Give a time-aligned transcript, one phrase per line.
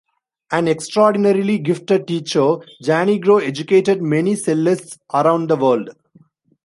[0.51, 5.91] An extraordinarily gifted teacher, Janigro educated many cellists around the world.